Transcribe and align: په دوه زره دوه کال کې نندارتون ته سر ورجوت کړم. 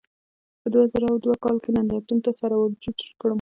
په 0.61 0.67
دوه 0.73 0.85
زره 0.93 1.07
دوه 1.25 1.35
کال 1.43 1.57
کې 1.63 1.69
نندارتون 1.77 2.17
ته 2.25 2.31
سر 2.39 2.51
ورجوت 2.57 2.97
کړم. 3.19 3.29